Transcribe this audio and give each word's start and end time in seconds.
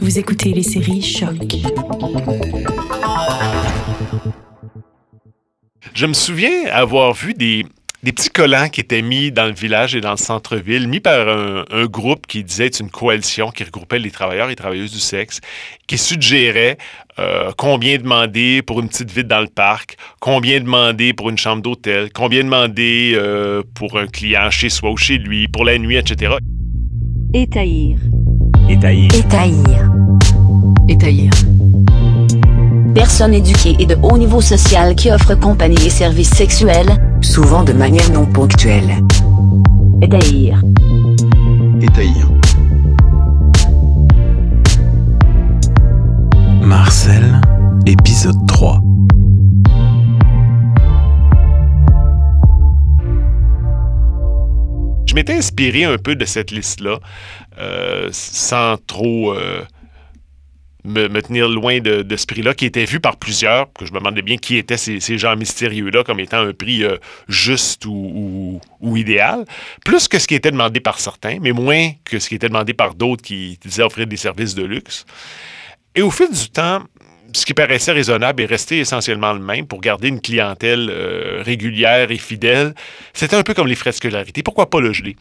Vous 0.00 0.18
écoutez 0.18 0.52
les 0.52 0.62
séries 0.62 1.02
Choc. 1.02 1.56
Je 5.94 6.06
me 6.06 6.12
souviens 6.12 6.66
avoir 6.72 7.12
vu 7.12 7.34
des, 7.34 7.64
des 8.02 8.12
petits 8.12 8.30
collants 8.30 8.68
qui 8.68 8.80
étaient 8.80 9.02
mis 9.02 9.30
dans 9.30 9.46
le 9.46 9.52
village 9.52 9.94
et 9.94 10.00
dans 10.00 10.12
le 10.12 10.16
centre-ville, 10.16 10.88
mis 10.88 11.00
par 11.00 11.28
un, 11.28 11.64
un 11.70 11.86
groupe 11.86 12.26
qui 12.26 12.42
disait 12.44 12.66
être 12.66 12.80
une 12.80 12.90
coalition 12.90 13.50
qui 13.50 13.64
regroupait 13.64 13.98
les 13.98 14.10
travailleurs 14.10 14.50
et 14.50 14.56
travailleuses 14.56 14.92
du 14.92 15.00
sexe, 15.00 15.40
qui 15.86 15.98
suggérait 15.98 16.78
euh, 17.18 17.52
combien 17.56 17.98
demander 17.98 18.62
pour 18.62 18.80
une 18.80 18.88
petite 18.88 19.10
vide 19.10 19.28
dans 19.28 19.40
le 19.40 19.48
parc, 19.48 19.96
combien 20.20 20.60
demander 20.60 21.12
pour 21.12 21.30
une 21.30 21.38
chambre 21.38 21.62
d'hôtel, 21.62 22.10
combien 22.12 22.42
demander 22.42 23.12
euh, 23.14 23.62
pour 23.74 23.98
un 23.98 24.06
client 24.06 24.50
chez 24.50 24.70
soi 24.70 24.90
ou 24.90 24.96
chez 24.96 25.18
lui, 25.18 25.48
pour 25.48 25.64
la 25.64 25.78
nuit, 25.78 25.96
etc. 25.96 26.34
Étaïr. 27.32 27.98
Étaillir. 28.68 29.14
Étaillir. 29.14 29.92
Étaillir. 30.88 31.30
Personne 32.94 33.34
éduquée 33.34 33.76
et 33.78 33.86
de 33.86 33.96
haut 34.02 34.16
niveau 34.16 34.40
social 34.40 34.94
qui 34.94 35.10
offre 35.10 35.34
compagnie 35.34 35.86
et 35.86 35.90
services 35.90 36.30
sexuels, 36.30 36.96
Souvent 37.24 37.64
de 37.64 37.72
manière 37.72 38.10
non 38.12 38.26
ponctuelle. 38.26 39.02
Étaïr. 40.02 40.60
Étaillir. 41.80 42.30
Marcel, 46.62 47.40
épisode 47.86 48.46
3. 48.46 48.80
Je 55.06 55.14
m'étais 55.14 55.36
inspiré 55.36 55.84
un 55.84 55.96
peu 55.96 56.16
de 56.16 56.24
cette 56.24 56.50
liste-là, 56.50 56.98
euh, 57.58 58.08
sans 58.12 58.76
trop 58.86 59.32
euh, 59.32 59.62
me, 60.84 61.20
tenir 61.20 61.48
loin 61.48 61.80
de, 61.80 62.16
ce 62.16 62.26
prix-là, 62.26 62.54
qui 62.54 62.66
était 62.66 62.84
vu 62.84 63.00
par 63.00 63.16
plusieurs, 63.16 63.72
que 63.72 63.86
je 63.86 63.92
me 63.92 63.98
demandais 63.98 64.22
bien 64.22 64.36
qui 64.36 64.56
étaient 64.56 64.76
ces, 64.76 65.18
gens 65.18 65.36
mystérieux-là 65.36 66.04
comme 66.04 66.20
étant 66.20 66.38
un 66.38 66.52
prix 66.52 66.84
euh, 66.84 66.96
juste 67.28 67.86
ou 67.86 68.60
idéal, 68.96 69.44
plus 69.84 70.08
que 70.08 70.18
ce 70.18 70.26
qui 70.26 70.34
était 70.34 70.50
demandé 70.50 70.80
par 70.80 71.00
certains, 71.00 71.38
mais 71.40 71.52
moins 71.52 71.90
que 72.04 72.18
ce 72.18 72.28
qui 72.28 72.34
était 72.34 72.48
demandé 72.48 72.74
par 72.74 72.94
d'autres 72.94 73.22
qui 73.22 73.58
disaient 73.64 73.82
offrir 73.82 74.06
des 74.06 74.16
services 74.16 74.54
de 74.54 74.64
luxe. 74.64 75.06
Et 75.94 76.02
au 76.02 76.10
fil 76.10 76.30
du 76.30 76.50
temps, 76.50 76.82
ce 77.34 77.44
qui 77.44 77.54
paraissait 77.54 77.92
raisonnable 77.92 78.42
est 78.42 78.46
resté 78.46 78.78
essentiellement 78.78 79.32
le 79.32 79.40
même 79.40 79.66
pour 79.66 79.80
garder 79.80 80.08
une 80.08 80.20
clientèle 80.20 80.88
euh, 80.90 81.42
régulière 81.44 82.10
et 82.10 82.16
fidèle. 82.16 82.74
C'était 83.12 83.36
un 83.36 83.42
peu 83.42 83.54
comme 83.54 83.66
les 83.66 83.74
frais 83.74 83.90
de 83.90 83.96
scolarité. 83.96 84.42
Pourquoi 84.42 84.70
pas 84.70 84.80
le 84.80 84.92
geler? 84.92 85.16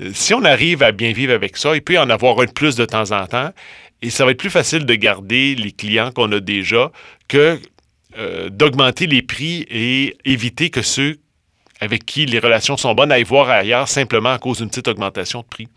Euh, 0.00 0.10
Si 0.14 0.34
on 0.34 0.44
arrive 0.44 0.82
à 0.82 0.92
bien 0.92 1.12
vivre 1.12 1.32
avec 1.34 1.56
ça, 1.56 1.74
il 1.74 1.82
peut 1.82 1.98
en 1.98 2.10
avoir 2.10 2.40
un 2.40 2.44
de 2.44 2.52
plus 2.52 2.76
de 2.76 2.84
temps 2.84 3.10
en 3.10 3.26
temps. 3.26 3.50
Et 4.02 4.10
ça 4.10 4.24
va 4.24 4.30
être 4.30 4.38
plus 4.38 4.50
facile 4.50 4.86
de 4.86 4.94
garder 4.94 5.56
les 5.56 5.72
clients 5.72 6.12
qu'on 6.12 6.30
a 6.30 6.38
déjà 6.38 6.92
que 7.26 7.58
euh, 8.16 8.48
d'augmenter 8.48 9.06
les 9.06 9.22
prix 9.22 9.66
et 9.68 10.16
éviter 10.24 10.70
que 10.70 10.82
ceux 10.82 11.18
avec 11.80 12.06
qui 12.06 12.26
les 12.26 12.38
relations 12.38 12.76
sont 12.76 12.94
bonnes 12.94 13.12
aillent 13.12 13.24
voir 13.24 13.48
ailleurs 13.48 13.88
simplement 13.88 14.30
à 14.30 14.38
cause 14.38 14.58
d'une 14.58 14.68
petite 14.68 14.88
augmentation 14.88 15.40
de 15.40 15.46
prix. 15.46 15.68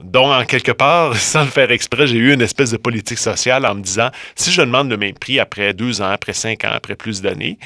Donc, 0.00 0.26
en 0.26 0.44
quelque 0.44 0.72
part, 0.72 1.16
sans 1.32 1.44
le 1.44 1.50
faire 1.50 1.70
exprès, 1.70 2.06
j'ai 2.06 2.18
eu 2.18 2.32
une 2.32 2.42
espèce 2.42 2.70
de 2.70 2.76
politique 2.76 3.18
sociale 3.18 3.64
en 3.66 3.74
me 3.74 3.82
disant, 3.82 4.10
si 4.34 4.52
je 4.52 4.60
demande 4.60 4.90
le 4.90 4.96
même 4.96 5.14
prix 5.14 5.40
après 5.40 5.74
deux 5.74 6.02
ans, 6.02 6.10
après 6.10 6.32
cinq 6.32 6.64
ans, 6.64 6.72
après 6.72 6.96
plus 6.96 7.22
d'années, 7.22 7.58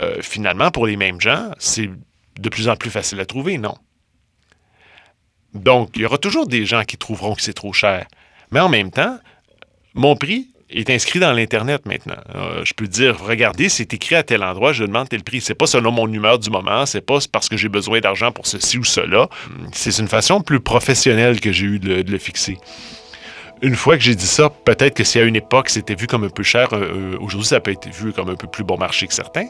euh, 0.00 0.22
finalement, 0.22 0.70
pour 0.70 0.86
les 0.86 0.96
mêmes 0.96 1.20
gens, 1.20 1.50
c'est 1.58 1.90
de 2.38 2.48
plus 2.48 2.68
en 2.68 2.76
plus 2.76 2.90
facile 2.90 3.20
à 3.20 3.26
trouver, 3.26 3.58
non? 3.58 3.74
Donc, 5.54 5.90
il 5.94 6.02
y 6.02 6.06
aura 6.06 6.18
toujours 6.18 6.46
des 6.46 6.64
gens 6.64 6.82
qui 6.84 6.96
trouveront 6.96 7.34
que 7.34 7.42
c'est 7.42 7.52
trop 7.52 7.74
cher. 7.74 8.06
Mais 8.50 8.60
en 8.60 8.70
même 8.70 8.90
temps, 8.90 9.18
mon 9.94 10.16
prix 10.16 10.51
est 10.74 10.90
inscrit 10.90 11.18
dans 11.18 11.32
l'Internet 11.32 11.86
maintenant. 11.86 12.16
Euh, 12.34 12.62
je 12.64 12.74
peux 12.74 12.86
dire, 12.86 13.18
regardez, 13.18 13.68
c'est 13.68 13.92
écrit 13.94 14.14
à 14.14 14.22
tel 14.22 14.42
endroit, 14.42 14.72
je 14.72 14.84
demande 14.84 15.08
tel 15.08 15.22
prix. 15.22 15.40
C'est 15.40 15.54
pas 15.54 15.66
selon 15.66 15.90
mon 15.90 16.10
humeur 16.12 16.38
du 16.38 16.50
moment, 16.50 16.86
c'est 16.86 17.00
pas 17.00 17.18
parce 17.30 17.48
que 17.48 17.56
j'ai 17.56 17.68
besoin 17.68 18.00
d'argent 18.00 18.32
pour 18.32 18.46
ceci 18.46 18.78
ou 18.78 18.84
cela. 18.84 19.28
C'est 19.72 19.96
une 19.98 20.08
façon 20.08 20.40
plus 20.40 20.60
professionnelle 20.60 21.40
que 21.40 21.52
j'ai 21.52 21.66
eu 21.66 21.78
de, 21.78 22.02
le 22.10 22.18
fixer. 22.18 22.58
Une 23.60 23.76
fois 23.76 23.96
que 23.96 24.02
j'ai 24.02 24.14
dit 24.14 24.26
ça, 24.26 24.50
peut-être 24.50 24.94
que 24.94 25.04
si 25.04 25.18
à 25.18 25.22
une 25.22 25.36
époque 25.36 25.68
c'était 25.68 25.94
vu 25.94 26.06
comme 26.06 26.24
un 26.24 26.30
peu 26.30 26.42
cher, 26.42 26.70
euh, 26.72 27.16
aujourd'hui 27.20 27.46
ça 27.46 27.60
peut 27.60 27.70
être 27.70 27.88
vu 27.88 28.12
comme 28.12 28.28
un 28.28 28.34
peu 28.34 28.48
plus 28.48 28.64
bon 28.64 28.76
marché 28.76 29.06
que 29.06 29.14
certains. 29.14 29.46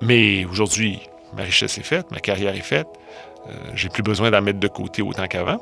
Mais 0.00 0.44
aujourd'hui, 0.46 0.98
ma 1.36 1.42
richesse 1.42 1.78
est 1.78 1.84
faite, 1.84 2.10
ma 2.10 2.18
carrière 2.18 2.54
est 2.54 2.60
faite. 2.60 2.88
Euh, 3.48 3.52
j'ai 3.74 3.88
plus 3.88 4.02
besoin 4.02 4.30
d'en 4.30 4.42
mettre 4.42 4.58
de 4.58 4.68
côté 4.68 5.02
autant 5.02 5.26
qu'avant. 5.26 5.60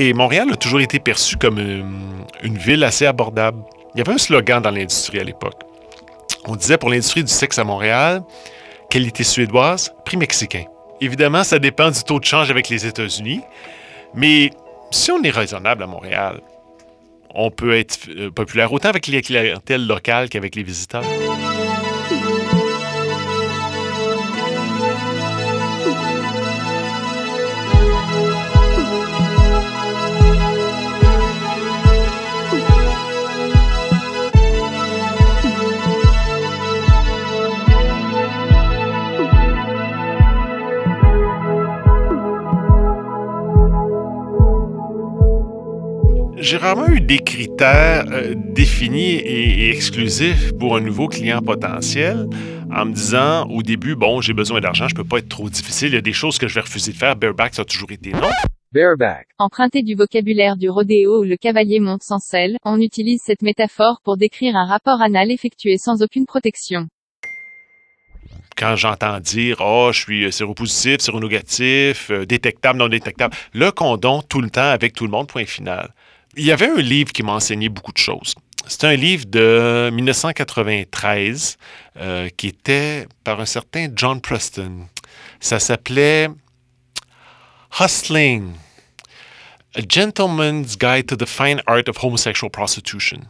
Et 0.00 0.12
Montréal 0.12 0.48
a 0.52 0.56
toujours 0.56 0.78
été 0.78 1.00
perçu 1.00 1.36
comme 1.36 1.58
une, 1.58 2.24
une 2.44 2.56
ville 2.56 2.84
assez 2.84 3.04
abordable. 3.04 3.64
Il 3.94 3.98
y 3.98 4.00
avait 4.00 4.12
un 4.12 4.18
slogan 4.18 4.62
dans 4.62 4.70
l'industrie 4.70 5.18
à 5.18 5.24
l'époque. 5.24 5.60
On 6.46 6.54
disait 6.54 6.78
pour 6.78 6.88
l'industrie 6.88 7.24
du 7.24 7.32
sexe 7.32 7.58
à 7.58 7.64
Montréal, 7.64 8.22
qualité 8.90 9.24
suédoise, 9.24 9.92
prix 10.04 10.16
mexicain. 10.16 10.62
Évidemment, 11.00 11.42
ça 11.42 11.58
dépend 11.58 11.90
du 11.90 12.00
taux 12.04 12.20
de 12.20 12.24
change 12.24 12.48
avec 12.48 12.68
les 12.68 12.86
États-Unis, 12.86 13.40
mais 14.14 14.50
si 14.92 15.10
on 15.10 15.20
est 15.24 15.30
raisonnable 15.30 15.82
à 15.82 15.88
Montréal, 15.88 16.42
on 17.34 17.50
peut 17.50 17.76
être 17.76 17.98
euh, 18.08 18.30
populaire 18.30 18.72
autant 18.72 18.90
avec 18.90 19.08
les 19.08 19.20
clientèles 19.20 19.84
locales 19.84 20.28
qu'avec 20.28 20.54
les 20.54 20.62
visiteurs. 20.62 21.02
J'ai 46.48 46.56
rarement 46.56 46.88
eu 46.88 47.02
des 47.02 47.18
critères 47.18 48.06
euh, 48.10 48.32
définis 48.34 49.16
et, 49.16 49.66
et 49.66 49.70
exclusifs 49.70 50.56
pour 50.58 50.78
un 50.78 50.80
nouveau 50.80 51.06
client 51.06 51.42
potentiel 51.42 52.26
en 52.74 52.86
me 52.86 52.94
disant 52.94 53.46
au 53.50 53.62
début, 53.62 53.96
bon, 53.96 54.22
j'ai 54.22 54.32
besoin 54.32 54.58
d'argent, 54.58 54.88
je 54.88 54.94
peux 54.94 55.04
pas 55.04 55.18
être 55.18 55.28
trop 55.28 55.50
difficile, 55.50 55.88
il 55.88 55.94
y 55.96 55.98
a 55.98 56.00
des 56.00 56.14
choses 56.14 56.38
que 56.38 56.48
je 56.48 56.54
vais 56.54 56.62
refuser 56.62 56.92
de 56.92 56.96
faire. 56.96 57.16
Bareback, 57.16 57.52
ça 57.52 57.62
a 57.62 57.64
toujours 57.66 57.92
été 57.92 58.12
non. 58.12 58.30
Bareback. 58.72 59.26
Emprunté 59.38 59.82
du 59.82 59.94
vocabulaire 59.94 60.56
du 60.56 60.70
rodéo 60.70 61.20
où 61.20 61.24
le 61.24 61.36
cavalier 61.36 61.80
monte 61.80 62.02
sans 62.02 62.18
selle, 62.18 62.56
on 62.64 62.80
utilise 62.80 63.20
cette 63.22 63.42
métaphore 63.42 64.00
pour 64.02 64.16
décrire 64.16 64.56
un 64.56 64.64
rapport 64.64 65.02
anal 65.02 65.30
effectué 65.30 65.76
sans 65.76 66.02
aucune 66.02 66.24
protection. 66.24 66.86
Quand 68.56 68.74
j'entends 68.74 69.20
dire, 69.20 69.58
oh, 69.60 69.90
je 69.92 70.00
suis 70.00 70.32
séropositif, 70.32 71.00
séronégatif, 71.00 72.10
euh, 72.10 72.24
détectable, 72.24 72.78
non 72.78 72.88
détectable, 72.88 73.36
le 73.52 73.70
condom 73.70 74.22
tout 74.22 74.40
le 74.40 74.48
temps 74.48 74.70
avec 74.70 74.94
tout 74.94 75.04
le 75.04 75.10
monde, 75.10 75.28
point 75.28 75.44
final. 75.44 75.92
Il 76.36 76.44
y 76.44 76.52
avait 76.52 76.68
un 76.68 76.80
livre 76.80 77.12
qui 77.12 77.22
m'a 77.22 77.32
enseigné 77.32 77.68
beaucoup 77.68 77.92
de 77.92 77.98
choses. 77.98 78.34
C'est 78.66 78.84
un 78.84 78.94
livre 78.94 79.24
de 79.26 79.90
1993 79.92 81.56
euh, 81.96 82.28
qui 82.36 82.48
était 82.48 83.06
par 83.24 83.40
un 83.40 83.46
certain 83.46 83.88
John 83.94 84.20
Preston. 84.20 84.86
Ça 85.40 85.58
s'appelait 85.58 86.28
Hustling, 87.80 88.52
A 89.74 89.80
Gentleman's 89.88 90.76
Guide 90.76 91.06
to 91.06 91.16
the 91.16 91.26
Fine 91.26 91.62
Art 91.66 91.88
of 91.88 92.02
Homosexual 92.04 92.50
Prostitution, 92.50 93.20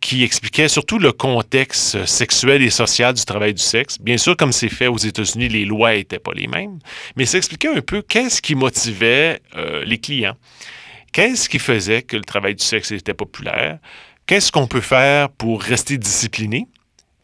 qui 0.00 0.22
expliquait 0.22 0.68
surtout 0.68 0.98
le 0.98 1.12
contexte 1.12 2.06
sexuel 2.06 2.62
et 2.62 2.70
social 2.70 3.12
du 3.12 3.24
travail 3.24 3.52
du 3.52 3.62
sexe. 3.62 3.98
Bien 4.00 4.16
sûr, 4.16 4.36
comme 4.36 4.52
c'est 4.52 4.70
fait 4.70 4.86
aux 4.86 4.98
États-Unis, 4.98 5.48
les 5.48 5.66
lois 5.66 5.94
n'étaient 5.94 6.18
pas 6.18 6.32
les 6.34 6.46
mêmes, 6.46 6.78
mais 7.16 7.26
ça 7.26 7.36
expliquait 7.36 7.68
un 7.68 7.82
peu 7.82 8.00
qu'est-ce 8.00 8.40
qui 8.40 8.54
motivait 8.54 9.40
euh, 9.56 9.84
les 9.84 9.98
clients. 9.98 10.36
Qu'est-ce 11.12 11.48
qui 11.48 11.58
faisait 11.58 12.02
que 12.02 12.16
le 12.16 12.24
travail 12.24 12.54
du 12.54 12.64
sexe 12.64 12.90
était 12.90 13.14
populaire? 13.14 13.78
Qu'est-ce 14.26 14.50
qu'on 14.50 14.66
peut 14.66 14.80
faire 14.80 15.28
pour 15.28 15.62
rester 15.62 15.98
discipliné? 15.98 16.66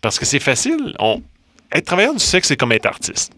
Parce 0.00 0.18
que 0.18 0.26
c'est 0.26 0.40
facile. 0.40 0.94
Être 1.72 1.86
travailleur 1.86 2.14
du 2.14 2.20
sexe, 2.20 2.48
c'est 2.48 2.56
comme 2.56 2.72
être 2.72 2.86
artiste. 2.86 3.32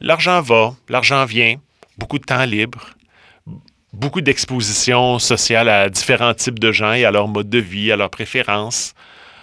L'argent 0.00 0.40
va, 0.40 0.74
l'argent 0.88 1.24
vient, 1.26 1.56
beaucoup 1.98 2.18
de 2.18 2.24
temps 2.24 2.44
libre, 2.44 2.90
beaucoup 3.92 4.20
d'exposition 4.20 5.18
sociale 5.18 5.68
à 5.68 5.90
différents 5.90 6.34
types 6.34 6.58
de 6.58 6.72
gens 6.72 6.92
et 6.92 7.04
à 7.04 7.10
leur 7.10 7.28
mode 7.28 7.50
de 7.50 7.58
vie, 7.58 7.92
à 7.92 7.96
leurs 7.96 8.10
préférences, 8.10 8.94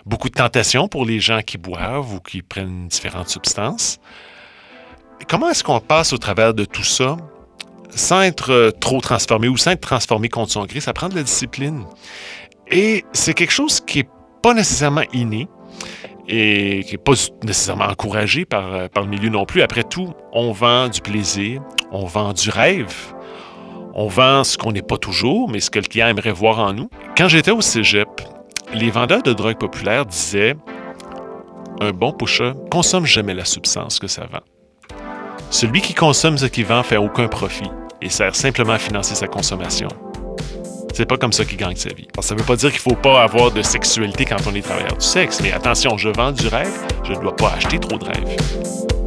beaucoup 0.05 0.29
de 0.29 0.33
tentations 0.33 0.87
pour 0.87 1.05
les 1.05 1.19
gens 1.19 1.41
qui 1.41 1.57
boivent 1.57 2.13
ou 2.13 2.19
qui 2.19 2.41
prennent 2.41 2.87
différentes 2.87 3.29
substances. 3.29 3.99
Comment 5.27 5.49
est-ce 5.49 5.63
qu'on 5.63 5.79
passe 5.79 6.11
au 6.11 6.17
travers 6.17 6.53
de 6.53 6.65
tout 6.65 6.83
ça? 6.83 7.17
Sans 7.95 8.21
être 8.21 8.51
euh, 8.51 8.71
trop 8.71 9.01
transformé 9.01 9.47
ou 9.47 9.57
sans 9.57 9.71
être 9.71 9.81
transformé 9.81 10.29
contre 10.29 10.51
son 10.51 10.65
gré? 10.65 10.79
Ça 10.79 10.93
prend 10.93 11.09
de 11.09 11.15
la 11.15 11.23
discipline. 11.23 11.85
Et 12.71 13.03
c'est 13.13 13.33
quelque 13.33 13.51
chose 13.51 13.81
qui 13.81 13.99
n'est 13.99 14.09
pas 14.41 14.53
nécessairement 14.53 15.03
inné 15.13 15.47
et 16.27 16.83
qui 16.85 16.93
n'est 16.93 16.97
pas 16.97 17.13
nécessairement 17.43 17.85
encouragé 17.85 18.45
par, 18.45 18.73
euh, 18.73 18.87
par 18.87 19.03
le 19.03 19.09
milieu 19.09 19.29
non 19.29 19.45
plus. 19.45 19.61
Après 19.61 19.83
tout, 19.83 20.13
on 20.31 20.51
vend 20.51 20.87
du 20.87 21.01
plaisir, 21.01 21.61
on 21.91 22.05
vend 22.05 22.33
du 22.33 22.49
rêve, 22.49 23.13
On 23.95 24.07
vend 24.07 24.43
ce 24.43 24.57
qu'on 24.57 24.71
n'est 24.71 24.83
pas 24.83 24.97
toujours, 24.97 25.49
mais 25.49 25.59
ce 25.59 25.69
que 25.69 25.79
le 25.79 25.85
client 25.85 26.07
aimerait 26.07 26.31
voir 26.31 26.59
en 26.59 26.73
nous. 26.73 26.89
Quand 27.17 27.27
j'étais 27.27 27.51
au 27.51 27.59
cégep, 27.59 28.07
les 28.73 28.91
vendeurs 28.91 29.23
de 29.23 29.33
drogue 29.33 29.57
populaire 29.57 30.05
disaient 30.05 30.55
un 31.81 31.91
bon 31.91 32.11
pusher 32.13 32.53
consomme 32.69 33.05
jamais 33.05 33.33
la 33.33 33.45
substance 33.45 33.99
que 33.99 34.07
ça 34.07 34.25
vend. 34.31 34.41
Celui 35.49 35.81
qui 35.81 35.95
consomme 35.95 36.37
ce 36.37 36.45
qu'il 36.45 36.65
vend 36.65 36.83
fait 36.83 36.97
aucun 36.97 37.27
profit 37.27 37.69
et 38.01 38.09
sert 38.09 38.35
simplement 38.35 38.73
à 38.73 38.79
financer 38.79 39.15
sa 39.15 39.27
consommation. 39.27 39.89
C'est 40.93 41.05
pas 41.05 41.17
comme 41.17 41.31
ça 41.31 41.45
qu'il 41.45 41.57
gagne 41.57 41.75
sa 41.75 41.93
vie. 41.93 42.07
ça 42.19 42.35
veut 42.35 42.43
pas 42.43 42.55
dire 42.55 42.71
qu'il 42.71 42.81
faut 42.81 42.95
pas 42.95 43.23
avoir 43.23 43.51
de 43.51 43.61
sexualité 43.61 44.25
quand 44.25 44.47
on 44.47 44.55
est 44.55 44.61
travailleur 44.61 44.97
du 44.97 45.05
sexe, 45.05 45.39
mais 45.41 45.51
attention, 45.51 45.97
je 45.97 46.09
vends 46.09 46.31
du 46.31 46.47
rêve, 46.47 46.73
je 47.03 47.13
ne 47.13 47.19
dois 47.19 47.35
pas 47.35 47.53
acheter 47.55 47.79
trop 47.79 47.97
de 47.97 48.05
rêves. 48.05 48.98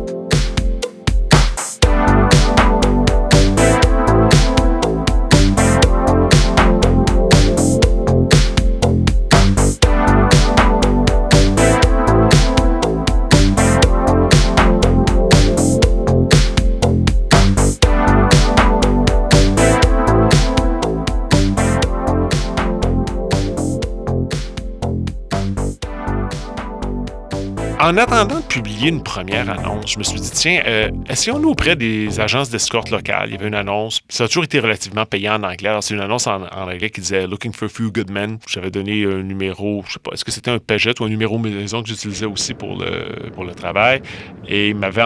En 27.83 27.97
attendant 27.97 28.39
de 28.39 28.45
publier 28.45 28.91
une 28.91 29.03
première 29.03 29.51
annonce, 29.51 29.91
je 29.91 29.99
me 29.99 30.05
suis 30.05 30.21
dit, 30.21 30.31
tiens, 30.31 30.63
euh, 30.67 30.89
essayons-nous 31.11 31.49
auprès 31.49 31.75
des 31.75 32.21
agences 32.21 32.49
d'escorte 32.49 32.91
locales. 32.91 33.31
Il 33.31 33.33
y 33.33 33.35
avait 33.37 33.49
une 33.49 33.57
annonce, 33.57 34.01
ça 34.09 34.25
a 34.25 34.29
toujours 34.29 34.45
été 34.45 34.61
relativement 34.61 35.05
payant 35.05 35.35
en 35.35 35.43
anglais. 35.43 35.77
c'est 35.81 35.95
une 35.95 36.01
annonce 36.01 36.29
en, 36.29 36.45
anglais 36.45 36.91
qui 36.91 37.01
disait 37.01 37.27
Looking 37.27 37.53
for 37.53 37.67
a 37.67 37.69
few 37.69 37.91
good 37.91 38.09
men. 38.09 38.39
J'avais 38.47 38.71
donné 38.71 39.05
un 39.05 39.25
numéro, 39.25 39.83
je 39.89 39.95
sais 39.95 39.99
pas, 39.99 40.13
est-ce 40.13 40.25
que 40.25 40.31
c'était 40.31 40.53
un 40.53 40.59
Peugeot 40.59 40.93
ou 41.01 41.05
un 41.05 41.09
numéro 41.09 41.39
maison 41.39 41.83
que 41.83 41.89
j'utilisais 41.89 42.27
aussi 42.27 42.55
pour 42.55 42.79
le, 42.79 43.31
pour 43.31 43.45
le 43.45 43.53
travail? 43.53 44.01
Et 44.47 44.69
il 44.69 44.77
m'avait 44.77 45.03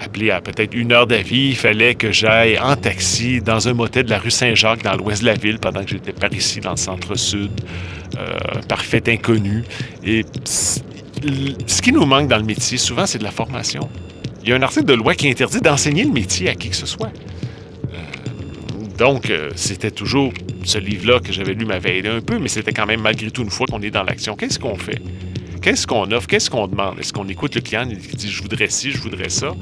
appelé 0.00 0.30
à 0.30 0.40
peut-être 0.40 0.74
une 0.74 0.92
heure 0.92 1.08
d'avis. 1.08 1.48
Il 1.48 1.56
fallait 1.56 1.96
que 1.96 2.12
j'aille 2.12 2.56
en 2.56 2.76
taxi 2.76 3.40
dans 3.40 3.66
un 3.66 3.74
motel 3.74 4.04
de 4.04 4.10
la 4.10 4.18
rue 4.18 4.30
Saint-Jacques, 4.30 4.84
dans 4.84 4.94
l'ouest 4.94 5.22
de 5.22 5.26
la 5.26 5.34
ville, 5.34 5.58
pendant 5.58 5.82
que 5.82 5.90
j'étais 5.90 6.12
par 6.12 6.32
ici, 6.32 6.60
dans 6.60 6.72
le 6.72 6.76
centre-sud. 6.76 7.50
Euh, 8.16 8.38
parfait 8.68 9.02
inconnu. 9.08 9.64
Et 10.04 10.24
ce 11.66 11.82
qui 11.82 11.92
nous 11.92 12.04
manque 12.04 12.28
dans 12.28 12.38
le 12.38 12.44
métier, 12.44 12.78
souvent, 12.78 13.06
c'est 13.06 13.18
de 13.18 13.24
la 13.24 13.30
formation. 13.30 13.88
Il 14.42 14.50
y 14.50 14.52
a 14.52 14.56
un 14.56 14.62
article 14.62 14.86
de 14.86 14.94
loi 14.94 15.14
qui 15.14 15.28
interdit 15.28 15.60
d'enseigner 15.60 16.04
le 16.04 16.12
métier 16.12 16.48
à 16.48 16.54
qui 16.54 16.70
que 16.70 16.76
ce 16.76 16.86
soit. 16.86 17.10
Euh, 17.92 17.96
donc, 18.98 19.30
euh, 19.30 19.50
c'était 19.56 19.90
toujours 19.90 20.32
ce 20.64 20.78
livre-là 20.78 21.20
que 21.20 21.32
j'avais 21.32 21.54
lu 21.54 21.64
m'avait 21.64 21.98
aidé 21.98 22.08
un 22.08 22.20
peu, 22.20 22.38
mais 22.38 22.48
c'était 22.48 22.72
quand 22.72 22.86
même 22.86 23.00
malgré 23.00 23.30
tout 23.30 23.42
une 23.42 23.50
fois 23.50 23.66
qu'on 23.66 23.82
est 23.82 23.90
dans 23.90 24.02
l'action. 24.02 24.36
Qu'est-ce 24.36 24.58
qu'on 24.58 24.76
fait? 24.76 25.00
Qu'est-ce 25.66 25.84
qu'on 25.84 26.08
offre? 26.12 26.28
Qu'est-ce 26.28 26.48
qu'on 26.48 26.68
demande? 26.68 27.00
Est-ce 27.00 27.12
qu'on 27.12 27.26
écoute 27.26 27.56
le 27.56 27.60
client 27.60 27.88
qui 27.88 28.16
dit 28.16 28.30
je 28.30 28.40
voudrais 28.40 28.68
ci, 28.68 28.92
je 28.92 28.98
voudrais 28.98 29.30
ça? 29.30 29.52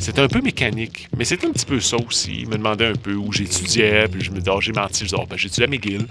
C'est 0.00 0.18
un 0.18 0.26
peu 0.26 0.40
mécanique, 0.40 1.08
mais 1.16 1.24
c'est 1.24 1.44
un 1.44 1.52
petit 1.52 1.64
peu 1.64 1.78
ça 1.78 1.98
aussi. 2.04 2.38
Il 2.40 2.48
me 2.48 2.56
demandait 2.56 2.86
un 2.86 2.96
peu 2.96 3.14
où 3.14 3.32
j'étudiais, 3.32 4.08
puis 4.08 4.22
je 4.22 4.32
me 4.32 4.40
disais, 4.40 4.50
oh, 4.52 4.60
j'ai 4.60 4.72
menti, 4.72 5.04
je 5.04 5.10
disais, 5.10 5.16
oh, 5.20 5.24
ben, 5.30 5.36
j'étudie 5.36 5.62
à 5.62 5.68
McGill. 5.68 6.04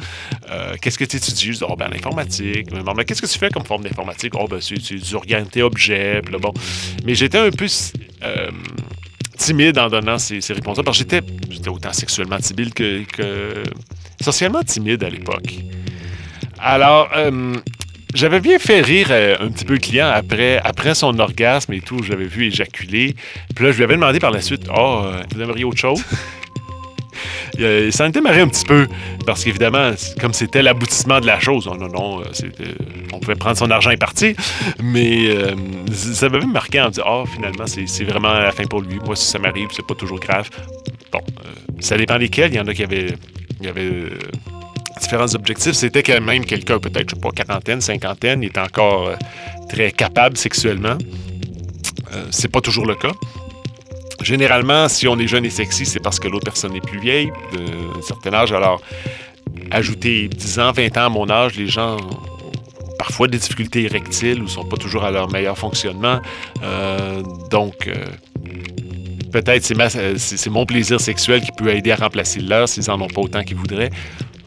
Euh, 0.50 0.75
qu'est-ce 0.81 0.98
que 0.98 1.03
tu 1.03 1.18
étudies? 1.18 1.48
Je 1.48 1.51
disais, 1.51 1.65
oh, 1.68 1.75
ben, 1.75 1.89
l'informatique. 1.89 2.69
Qu'est-ce 3.06 3.21
que 3.21 3.27
tu 3.27 3.38
fais 3.38 3.50
comme 3.50 3.65
forme 3.65 3.83
d'informatique? 3.83 4.36
Oh, 4.39 4.48
ben, 4.48 4.62
c'est 4.62 4.75
du 4.77 5.15
orienté 5.15 5.63
objet, 5.63 6.21
puis 6.21 6.33
bon. 6.39 6.53
Mais 7.03 7.13
j'étais 7.13 7.39
un 7.39 7.51
peu 7.51 7.68
euh, 8.24 8.51
timide 9.38 9.77
en 9.80 9.89
donnant 9.89 10.18
ces, 10.18 10.39
réponses-là, 10.48 10.83
parce 10.83 11.03
que 11.03 11.19
j'étais 11.50 11.69
autant 11.69 11.92
sexuellement 11.92 12.38
timide 12.38 12.74
que, 12.74 13.63
socialement 14.21 14.63
timide 14.63 15.03
à 15.03 15.09
l'époque. 15.09 15.57
Alors, 16.57 17.09
euh, 17.18 17.56
j'avais 18.13 18.40
bien 18.40 18.60
fait 18.60 18.81
rire 18.81 19.08
euh, 19.12 19.36
un 19.40 19.50
petit 19.50 19.66
peu 19.66 19.74
le 19.74 19.80
client 19.80 20.08
après, 20.08 20.60
après 20.63 20.96
son 20.96 21.18
orgasme 21.19 21.74
et 21.74 21.81
tout. 21.81 22.04
J'avais 22.04 22.25
vu 22.25 22.46
éjaculer. 22.46 23.16
Puis 23.56 23.66
là, 23.66 23.72
je 23.72 23.78
lui 23.78 23.84
avais 23.84 23.96
demandé 23.96 24.19
par 24.19 24.31
la 24.31 24.42
suite 24.42 24.68
Oh, 24.75 25.04
vous 25.34 25.42
aimeriez 25.42 25.63
autre 25.63 25.80
chose 25.80 26.04
Il 27.60 27.94
s'en 27.94 28.08
était 28.08 28.22
marré 28.22 28.42
un 28.42 28.48
petit 28.48 28.66
peu, 28.66 28.88
parce 29.25 29.44
qu'évidemment, 29.44 29.92
comme 30.19 30.34
c'était 30.34 30.63
l'aboutissement 30.63 31.19
de 31.19 31.28
la 31.28 31.40
chose, 31.40 31.68
non, 31.68 31.75
non, 31.75 31.90
non, 31.90 32.22
euh, 32.22 32.74
on 33.13 33.19
pouvait 33.19 33.36
prendre 33.36 33.58
son 33.58 33.69
argent 33.69 33.92
et 33.92 33.98
partir, 33.98 34.36
mais 34.81 35.30
ça 35.92 36.30
m'avait 36.30 36.46
marqué 36.46 36.81
en 36.81 36.90
disant, 36.90 37.04
oh, 37.08 37.25
finalement, 37.25 37.66
c'est 37.68 38.04
vraiment 38.06 38.34
la 38.34 38.52
fin 38.52 38.63
pour 38.63 38.81
lui. 38.81 38.98
Moi, 39.06 39.16
si 39.16 39.25
ça 39.25 39.38
m'arrive, 39.38 39.68
c'est 39.74 39.86
pas 39.86 39.94
toujours 39.94 40.19
grave. 40.19 40.50
Bon, 41.12 41.19
ça 41.81 41.98
dépend 41.98 42.18
desquels. 42.18 42.52
Il 42.52 42.56
y 42.56 42.60
en 42.60 42.68
a 42.68 42.74
qui 42.74 42.84
avaient, 42.84 43.13
il 43.60 43.66
y 43.66 43.69
avait 43.69 44.06
différents 45.01 45.33
objectifs, 45.36 45.74
c'était 45.74 46.03
quand 46.03 46.21
même 46.21 46.45
quelqu'un, 46.45 46.80
peut-être, 46.80 47.09
je 47.09 47.15
sais 47.15 47.21
pas, 47.21 47.31
quarantaine, 47.31 47.81
cinquantaine, 47.81 48.44
est 48.44 48.57
encore 48.57 49.09
euh, 49.09 49.15
très 49.68 49.92
capable 49.92 50.38
sexuellement. 50.38 50.98
Euh, 52.13 52.25
c'est 52.30 52.51
pas 52.51 52.62
toujours 52.62 52.86
le 52.86 52.95
cas. 52.95 53.12
Généralement, 54.21 54.88
si 54.88 55.07
on 55.07 55.18
est 55.18 55.27
jeune 55.27 55.45
et 55.45 55.50
sexy, 55.50 55.86
c'est 55.86 56.00
parce 56.00 56.19
que 56.19 56.27
l'autre 56.27 56.45
personne 56.45 56.75
est 56.75 56.86
plus 56.86 57.00
vieille, 57.00 57.31
d'un 57.53 58.01
certain 58.01 58.33
âge. 58.33 58.51
Alors, 58.51 58.81
ajouter 59.71 60.27
10 60.27 60.59
ans, 60.59 60.71
20 60.71 60.98
ans 60.98 61.06
à 61.06 61.09
mon 61.09 61.30
âge, 61.30 61.56
les 61.56 61.68
gens 61.68 61.98
ont 61.98 62.95
parfois 63.00 63.27
des 63.27 63.39
difficultés 63.39 63.83
érectiles 63.83 64.44
ou 64.44 64.48
sont 64.48 64.65
pas 64.65 64.77
toujours 64.77 65.03
à 65.03 65.12
leur 65.12 65.31
meilleur 65.31 65.57
fonctionnement. 65.57 66.19
Euh, 66.62 67.24
donc, 67.50 67.89
peut-être 69.31 69.63
c'est, 69.63 70.50
mon 70.50 70.65
plaisir 70.68 71.01
sexuel 71.01 71.42
qui 71.42 71.51
peut 71.51 71.69
aider 71.69 71.92
à 71.92 71.95
remplacer 71.95 72.42
leur 72.42 72.69
s'ils 72.69 72.88
n'en 72.88 73.01
ont 73.01 73.07
pas 73.07 73.21
autant 73.21 73.44
qu'ils 73.44 73.57
voudraient 73.57 73.89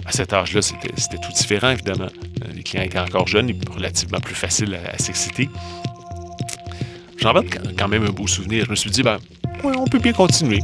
à 0.06 0.12
cet 0.12 0.32
âge-là, 0.32 0.62
c'était 0.62 1.18
tout 1.18 1.32
différent, 1.32 1.70
évidemment. 1.70 2.08
Euh, 2.42 2.52
les 2.54 2.62
clients 2.62 2.82
étaient 2.82 2.98
encore 2.98 3.26
jeunes 3.26 3.50
et 3.50 3.56
relativement 3.70 4.20
plus 4.20 4.34
faciles 4.34 4.78
à, 4.92 4.98
s'exciter. 4.98 5.48
J'en 7.18 7.32
vais 7.32 7.46
quand 7.78 7.88
même 7.88 8.04
un 8.04 8.10
beau 8.10 8.26
souvenir. 8.26 8.66
Je 8.66 8.70
me 8.70 8.76
suis 8.76 8.90
dit, 8.90 9.02
ben, 9.02 9.18
on 9.62 9.86
peut 9.86 9.98
bien 9.98 10.12
continuer. 10.12 10.60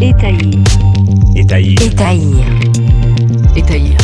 Étaillir. 0.00 0.58
Étaillir. 3.54 3.98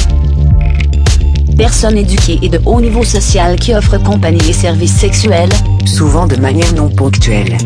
Personne 1.56 1.96
éduquée 1.96 2.38
et 2.42 2.50
de 2.50 2.60
haut 2.66 2.82
niveau 2.82 3.02
social 3.02 3.56
qui 3.56 3.74
offre 3.74 3.96
compagnie 3.96 4.50
et 4.50 4.52
services 4.52 4.94
sexuels, 4.94 5.48
souvent 5.86 6.26
de 6.26 6.36
manière 6.36 6.74
non 6.74 6.90
ponctuelle. 6.90 7.56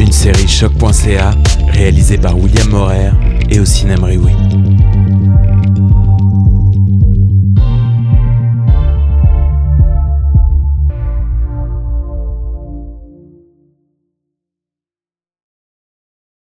Une 0.00 0.10
série 0.10 0.48
choc.ca 0.48 1.30
réalisée 1.68 2.18
par 2.18 2.36
William 2.36 2.68
Morer 2.68 3.10
et 3.48 3.60
au 3.60 3.64
cinéma 3.64 4.08
Oui. 4.08 4.32